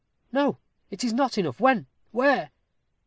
[0.31, 0.57] "No,
[0.89, 1.59] it is not enough.
[1.59, 1.85] When?
[2.11, 2.49] Where?"